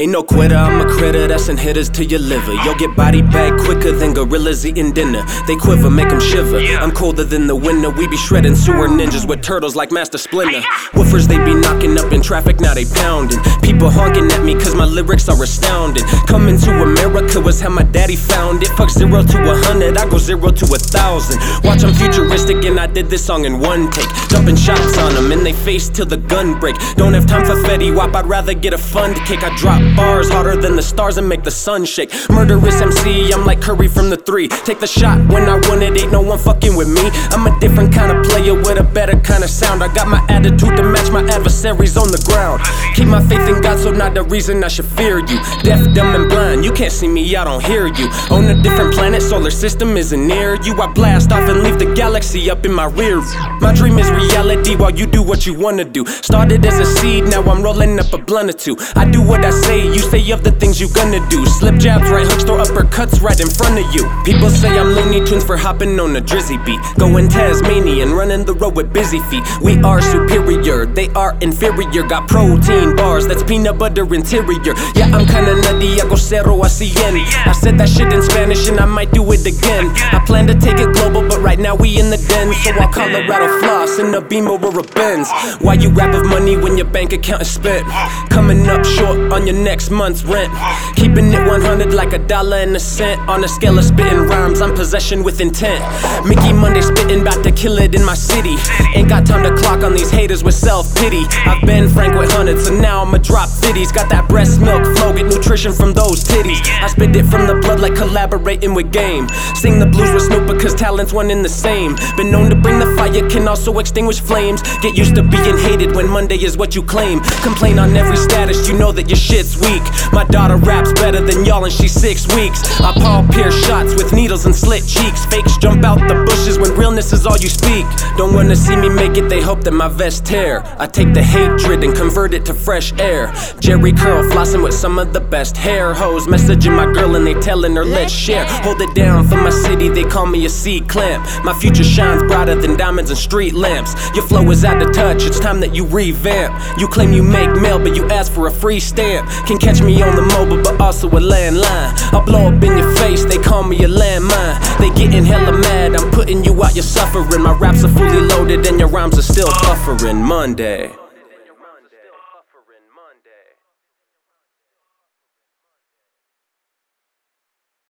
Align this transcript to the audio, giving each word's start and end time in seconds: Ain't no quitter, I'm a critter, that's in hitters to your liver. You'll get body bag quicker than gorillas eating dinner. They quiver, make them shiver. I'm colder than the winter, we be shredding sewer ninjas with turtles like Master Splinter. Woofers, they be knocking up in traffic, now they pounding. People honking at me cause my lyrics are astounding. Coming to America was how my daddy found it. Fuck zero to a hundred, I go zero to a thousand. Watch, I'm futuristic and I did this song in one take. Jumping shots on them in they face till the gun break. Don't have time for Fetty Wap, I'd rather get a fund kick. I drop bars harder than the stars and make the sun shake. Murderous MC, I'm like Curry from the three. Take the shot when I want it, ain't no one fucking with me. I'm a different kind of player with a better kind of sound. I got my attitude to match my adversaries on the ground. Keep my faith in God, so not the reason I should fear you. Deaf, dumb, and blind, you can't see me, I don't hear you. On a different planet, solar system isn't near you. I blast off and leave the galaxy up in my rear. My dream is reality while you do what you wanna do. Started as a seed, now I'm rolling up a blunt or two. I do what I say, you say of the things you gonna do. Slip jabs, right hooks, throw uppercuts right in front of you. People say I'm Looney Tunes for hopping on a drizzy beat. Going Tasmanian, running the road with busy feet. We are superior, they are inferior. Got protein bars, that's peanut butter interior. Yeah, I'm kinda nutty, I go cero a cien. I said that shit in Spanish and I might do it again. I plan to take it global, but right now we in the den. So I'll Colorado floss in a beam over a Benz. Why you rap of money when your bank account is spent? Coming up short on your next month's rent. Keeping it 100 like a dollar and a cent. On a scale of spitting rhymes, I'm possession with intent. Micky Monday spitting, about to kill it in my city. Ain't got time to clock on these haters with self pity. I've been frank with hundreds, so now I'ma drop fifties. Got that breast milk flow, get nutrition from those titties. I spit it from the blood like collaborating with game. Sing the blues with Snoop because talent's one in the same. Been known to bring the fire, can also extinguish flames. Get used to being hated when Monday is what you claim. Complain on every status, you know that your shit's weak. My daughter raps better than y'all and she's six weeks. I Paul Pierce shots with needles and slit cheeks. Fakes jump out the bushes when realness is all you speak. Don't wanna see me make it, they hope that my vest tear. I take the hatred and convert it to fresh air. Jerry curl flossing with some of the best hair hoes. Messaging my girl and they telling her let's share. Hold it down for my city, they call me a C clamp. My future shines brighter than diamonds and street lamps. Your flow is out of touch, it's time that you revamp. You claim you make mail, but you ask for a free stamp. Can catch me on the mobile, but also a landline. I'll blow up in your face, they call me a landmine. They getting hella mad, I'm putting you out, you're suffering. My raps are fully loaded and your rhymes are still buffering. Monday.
Ain't 0.00 0.12
no 0.12 0.22
quitter, 0.22 0.56
I'm 0.56 0.80
a 0.80 0.90
critter, 0.90 1.28
that's 1.28 1.50
in 1.50 1.58
hitters 1.58 1.90
to 1.90 2.02
your 2.02 2.20
liver. 2.20 2.54
You'll 2.64 2.76
get 2.76 2.96
body 2.96 3.20
bag 3.20 3.60
quicker 3.60 3.92
than 3.92 4.14
gorillas 4.14 4.64
eating 4.64 4.92
dinner. 4.92 5.22
They 5.46 5.56
quiver, 5.56 5.90
make 5.90 6.08
them 6.08 6.20
shiver. 6.20 6.56
I'm 6.56 6.90
colder 6.90 7.22
than 7.22 7.46
the 7.46 7.54
winter, 7.54 7.90
we 7.90 8.08
be 8.08 8.16
shredding 8.16 8.56
sewer 8.56 8.88
ninjas 8.88 9.28
with 9.28 9.42
turtles 9.42 9.76
like 9.76 9.92
Master 9.92 10.16
Splinter. 10.16 10.62
Woofers, 10.92 11.28
they 11.28 11.36
be 11.44 11.54
knocking 11.54 11.98
up 11.98 12.12
in 12.12 12.22
traffic, 12.22 12.60
now 12.60 12.72
they 12.72 12.86
pounding. 12.86 13.40
People 13.60 13.90
honking 13.90 14.32
at 14.32 14.42
me 14.42 14.54
cause 14.54 14.74
my 14.74 14.86
lyrics 14.86 15.28
are 15.28 15.42
astounding. 15.42 16.04
Coming 16.26 16.56
to 16.60 16.82
America 16.82 17.38
was 17.38 17.60
how 17.60 17.68
my 17.68 17.82
daddy 17.82 18.16
found 18.16 18.62
it. 18.62 18.68
Fuck 18.68 18.88
zero 18.88 19.22
to 19.22 19.38
a 19.52 19.56
hundred, 19.66 19.98
I 19.98 20.08
go 20.08 20.16
zero 20.16 20.50
to 20.50 20.64
a 20.64 20.78
thousand. 20.78 21.42
Watch, 21.62 21.84
I'm 21.84 21.92
futuristic 21.92 22.64
and 22.64 22.80
I 22.80 22.86
did 22.86 23.10
this 23.10 23.22
song 23.22 23.44
in 23.44 23.60
one 23.60 23.90
take. 23.90 24.08
Jumping 24.30 24.56
shots 24.56 24.96
on 24.96 25.14
them 25.14 25.30
in 25.30 25.44
they 25.44 25.52
face 25.52 25.90
till 25.90 26.06
the 26.06 26.16
gun 26.16 26.58
break. 26.58 26.76
Don't 26.96 27.12
have 27.12 27.26
time 27.26 27.44
for 27.44 27.56
Fetty 27.68 27.94
Wap, 27.94 28.14
I'd 28.14 28.24
rather 28.24 28.54
get 28.54 28.72
a 28.72 28.78
fund 28.78 29.14
kick. 29.26 29.42
I 29.42 29.54
drop 29.58 29.89
bars 29.96 30.28
harder 30.28 30.56
than 30.56 30.76
the 30.76 30.82
stars 30.82 31.16
and 31.18 31.28
make 31.28 31.42
the 31.42 31.50
sun 31.50 31.84
shake. 31.84 32.10
Murderous 32.30 32.80
MC, 32.80 33.32
I'm 33.32 33.44
like 33.44 33.60
Curry 33.60 33.88
from 33.88 34.10
the 34.10 34.16
three. 34.16 34.48
Take 34.48 34.80
the 34.80 34.86
shot 34.86 35.18
when 35.32 35.48
I 35.48 35.54
want 35.68 35.82
it, 35.82 36.00
ain't 36.00 36.12
no 36.12 36.22
one 36.22 36.38
fucking 36.38 36.76
with 36.76 36.88
me. 36.88 37.10
I'm 37.30 37.46
a 37.46 37.58
different 37.60 37.92
kind 37.92 38.10
of 38.12 38.24
player 38.26 38.54
with 38.54 38.78
a 38.78 38.84
better 38.84 39.18
kind 39.20 39.44
of 39.44 39.50
sound. 39.50 39.82
I 39.82 39.92
got 39.92 40.08
my 40.08 40.24
attitude 40.28 40.76
to 40.76 40.82
match 40.82 41.10
my 41.10 41.22
adversaries 41.22 41.96
on 41.96 42.08
the 42.10 42.22
ground. 42.26 42.62
Keep 42.94 43.08
my 43.08 43.22
faith 43.26 43.48
in 43.48 43.60
God, 43.60 43.78
so 43.78 43.90
not 43.90 44.14
the 44.14 44.22
reason 44.24 44.62
I 44.64 44.68
should 44.68 44.86
fear 44.86 45.18
you. 45.18 45.38
Deaf, 45.62 45.94
dumb, 45.94 46.14
and 46.14 46.28
blind, 46.28 46.64
you 46.64 46.72
can't 46.72 46.92
see 46.92 47.08
me, 47.08 47.36
I 47.36 47.44
don't 47.44 47.64
hear 47.64 47.86
you. 47.86 48.08
On 48.30 48.44
a 48.44 48.62
different 48.62 48.94
planet, 48.94 49.22
solar 49.22 49.50
system 49.50 49.96
isn't 49.96 50.26
near 50.26 50.56
you. 50.62 50.80
I 50.80 50.92
blast 50.92 51.32
off 51.32 51.48
and 51.48 51.62
leave 51.62 51.78
the 51.78 51.92
galaxy 51.94 52.50
up 52.50 52.64
in 52.64 52.72
my 52.72 52.86
rear. 52.86 53.20
My 53.60 53.72
dream 53.74 53.98
is 53.98 54.10
reality 54.10 54.76
while 54.76 54.90
you 54.90 55.06
do 55.06 55.22
what 55.22 55.46
you 55.46 55.54
wanna 55.54 55.84
do. 55.84 56.04
Started 56.06 56.64
as 56.66 56.78
a 56.78 56.86
seed, 56.86 57.24
now 57.24 57.42
I'm 57.42 57.62
rolling 57.62 57.98
up 57.98 58.12
a 58.12 58.18
blunt 58.18 58.50
or 58.50 58.52
two. 58.52 58.76
I 58.96 59.04
do 59.04 59.22
what 59.22 59.44
I 59.44 59.50
say, 59.50 59.79
you 59.84 59.98
say 59.98 60.30
of 60.30 60.42
the 60.42 60.50
things 60.52 60.80
you 60.80 60.88
gonna 60.88 61.20
do. 61.28 61.44
Slip 61.46 61.76
jabs, 61.76 62.10
right 62.10 62.26
hooks, 62.26 62.44
throw 62.44 62.58
uppercuts 62.58 63.22
right 63.22 63.38
in 63.40 63.48
front 63.48 63.78
of 63.78 63.94
you. 63.94 64.08
People 64.24 64.50
say 64.50 64.68
I'm 64.78 64.88
Looney 64.88 65.24
Tunes 65.24 65.44
for 65.44 65.56
hopping 65.56 65.98
on 66.00 66.16
a 66.16 66.20
drizzy 66.20 66.62
beat. 66.64 66.80
Going 66.98 67.28
Tasmanian, 67.28 68.12
running 68.12 68.44
the 68.44 68.54
road 68.54 68.76
with 68.76 68.92
busy 68.92 69.20
feet. 69.30 69.44
We 69.62 69.80
are 69.82 70.00
superior, 70.00 70.86
they 70.86 71.08
are 71.10 71.36
inferior. 71.40 72.02
Got 72.02 72.28
protein 72.28 72.96
bars, 72.96 73.26
that's 73.26 73.42
peanut 73.42 73.78
butter 73.78 74.06
interior. 74.14 74.74
Yeah, 74.94 75.10
I'm 75.14 75.26
kinda 75.26 75.56
nutty, 75.62 76.00
I 76.00 76.08
go 76.08 76.16
cero 76.16 76.62
a 76.62 76.68
cien. 76.68 77.16
I 77.46 77.52
said 77.52 77.78
that 77.78 77.88
shit 77.88 78.12
in 78.12 78.22
Spanish 78.22 78.68
and 78.68 78.78
I 78.80 78.86
might 78.86 79.12
do 79.12 79.22
it 79.32 79.46
again. 79.46 79.90
I 80.12 80.22
plan 80.26 80.46
to 80.46 80.54
take 80.54 80.78
it 80.78 80.92
global, 80.94 81.22
but 81.22 81.40
right 81.40 81.58
now 81.58 81.74
we 81.74 81.98
in 81.98 82.10
the 82.10 82.16
den. 82.16 82.52
So 82.52 82.70
I'll 82.72 82.88
Colorado 82.92 83.58
floss 83.60 83.98
in 83.98 84.14
a 84.14 84.20
beam 84.20 84.48
over 84.48 84.68
a 84.78 84.82
Benz. 84.82 85.28
Why 85.60 85.74
you 85.74 85.90
rap 85.90 86.14
of 86.14 86.26
money 86.26 86.56
when 86.56 86.76
your 86.76 86.86
bank 86.86 87.12
account 87.12 87.42
is 87.42 87.50
spent? 87.50 87.86
Coming 88.30 88.66
up 88.68 88.84
short 88.84 89.32
on 89.32 89.46
your 89.46 89.56
next 89.60 89.90
month's 89.90 90.24
rent. 90.24 90.52
Keeping 90.96 91.32
it 91.32 91.46
100 91.46 91.94
like 91.94 92.12
a 92.12 92.18
dollar 92.18 92.58
and 92.58 92.74
a 92.74 92.80
cent. 92.80 93.20
On 93.28 93.44
a 93.44 93.48
scale 93.48 93.78
of 93.78 93.84
spitting 93.84 94.20
rhymes, 94.20 94.60
I'm 94.60 94.74
possession 94.74 95.22
with 95.22 95.40
intent. 95.40 95.82
Micky 96.26 96.52
Monday 96.52 96.80
spitting, 96.80 97.20
about 97.20 97.42
to 97.44 97.52
kill 97.52 97.78
it 97.78 97.94
in 97.94 98.04
my 98.04 98.14
city. 98.14 98.56
Ain't 98.94 99.08
got 99.08 99.26
time 99.26 99.42
to 99.44 99.54
clock 99.62 99.82
on 99.82 99.94
these 99.94 100.10
haters 100.10 100.42
with 100.42 100.54
self 100.54 100.94
pity. 100.96 101.24
I've 101.46 101.64
been 101.66 101.88
frank 101.88 102.14
with 102.14 102.30
hundreds, 102.32 102.66
so 102.66 102.74
now 102.74 103.02
I'ma 103.02 103.18
drop 103.18 103.48
fifties. 103.48 103.92
Got 103.92 104.08
that 104.10 104.28
breast 104.28 104.60
milk 104.60 104.84
flow, 104.96 105.12
get 105.12 105.26
nutrition 105.26 105.72
from 105.72 105.92
those 105.92 106.24
titties. 106.24 106.60
I 106.82 106.88
spit 106.88 107.14
it 107.16 107.24
from 107.24 107.46
the 107.46 107.54
blood 107.54 107.80
like 107.80 107.94
collaborating 107.94 108.74
with 108.74 108.92
game. 108.92 109.28
Sing 109.54 109.78
the 109.78 109.86
blues 109.86 110.12
with 110.12 110.24
Snoop 110.24 110.46
because 110.46 110.74
talent's 110.74 111.12
one 111.12 111.30
in 111.30 111.42
the 111.42 111.48
same. 111.48 111.96
Been 112.16 112.30
known 112.30 112.50
to 112.50 112.56
bring 112.56 112.78
the 112.78 112.94
fire, 112.96 113.28
can 113.28 113.46
also 113.48 113.78
extinguish 113.78 114.20
flames. 114.20 114.62
Get 114.80 114.96
used 114.96 115.14
to 115.16 115.22
being 115.22 115.58
hated 115.58 115.94
when 115.94 116.09
Monday 116.20 116.44
is 116.44 116.58
what 116.58 116.74
you 116.74 116.82
claim. 116.82 117.18
Complain 117.40 117.78
on 117.78 117.96
every 117.96 118.18
status, 118.18 118.68
you 118.68 118.76
know 118.76 118.92
that 118.92 119.08
your 119.08 119.16
shit's 119.16 119.56
weak. 119.56 119.80
My 120.12 120.26
daughter 120.26 120.56
raps 120.56 120.92
better 121.00 121.24
than 121.24 121.46
y'all 121.46 121.64
and 121.64 121.72
she's 121.72 121.94
six 121.94 122.28
weeks. 122.36 122.60
I 122.78 122.92
Paul 122.92 123.26
Pierce 123.32 123.56
shots 123.64 123.94
with 123.94 124.12
needles 124.12 124.44
and 124.44 124.54
slit 124.54 124.86
cheeks. 124.86 125.24
Fakes 125.24 125.56
jump 125.56 125.82
out 125.82 125.96
the 125.96 126.22
bushes 126.28 126.58
when 126.58 126.69
realness 127.00 127.12
is 127.12 127.26
all 127.26 127.36
you 127.38 127.48
speak. 127.48 127.86
Don't 128.16 128.34
wanna 128.34 128.56
see 128.56 128.76
me 128.76 128.88
make 128.88 129.16
it, 129.16 129.28
they 129.28 129.40
hope 129.40 129.64
that 129.64 129.72
my 129.72 129.88
vest 129.88 130.26
tear. 130.26 130.62
I 130.78 130.86
take 130.86 131.14
the 131.14 131.22
hatred 131.22 131.82
and 131.82 131.94
convert 131.94 132.34
it 132.34 132.44
to 132.46 132.54
fresh 132.54 132.92
air. 132.98 133.32
Jerry 133.60 133.92
curl 133.92 134.22
flossing 134.30 134.62
with 134.62 134.74
some 134.74 134.98
of 134.98 135.12
the 135.12 135.20
best 135.20 135.56
hair 135.56 135.94
hoes. 135.94 136.26
Messaging 136.26 136.76
my 136.76 136.92
girl 136.92 137.16
and 137.16 137.26
they 137.26 137.34
telling 137.34 137.74
her 137.76 137.84
let's 137.84 138.12
share. 138.12 138.44
Hold 138.64 138.80
it 138.80 138.94
down 138.94 139.26
for 139.26 139.36
my 139.36 139.50
city, 139.50 139.88
they 139.88 140.04
call 140.04 140.26
me 140.26 140.44
a 140.44 140.48
C 140.48 140.80
clamp. 140.80 141.24
My 141.44 141.54
future 141.54 141.84
shines 141.84 142.22
brighter 142.24 142.54
than 142.54 142.76
diamonds 142.76 143.10
and 143.10 143.18
street 143.18 143.54
lamps. 143.54 143.94
Your 144.14 144.26
flow 144.26 144.50
is 144.50 144.64
out 144.64 144.82
of 144.82 144.92
touch, 144.92 145.24
it's 145.24 145.40
time 145.40 145.60
that 145.60 145.74
you 145.74 145.86
revamp. 145.86 146.52
You 146.78 146.88
claim 146.88 147.12
you 147.12 147.22
make 147.22 147.50
mail, 147.62 147.78
but 147.78 147.96
you 147.96 148.06
ask 148.10 148.32
for 148.32 148.46
a 148.46 148.50
free 148.50 148.80
stamp. 148.80 149.28
Can 149.46 149.58
catch 149.58 149.80
me 149.80 150.02
on 150.02 150.16
the 150.16 150.26
mobile, 150.36 150.62
but 150.62 150.80
also 150.80 151.08
a 151.08 151.20
landline. 151.20 151.90
I'll 152.12 152.24
blow 152.24 152.48
up 152.48 152.62
in 152.62 152.76
your 152.76 152.92
face, 152.96 153.24
they 153.24 153.38
call 153.38 153.62
me 153.62 153.76
a 153.84 153.88
landmine. 153.88 154.56
They 154.78 154.90
getting 154.90 155.24
hella 155.24 155.52
mad, 155.58 155.94
I'm 155.94 156.10
putting 156.10 156.44
you 156.44 156.52
out, 156.62 156.74
you're 156.74 156.89
suffering. 156.90 157.42
My 157.42 157.52
raps 157.52 157.84
are 157.84 157.88
fully 157.88 158.20
loaded 158.20 158.66
and 158.66 158.78
your 158.78 158.88
rhymes 158.88 159.18
are 159.18 159.22
still 159.22 159.48
buffering. 159.48 160.20
Monday. 160.22 160.92